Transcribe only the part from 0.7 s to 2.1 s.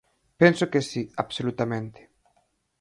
que si, absolutamente.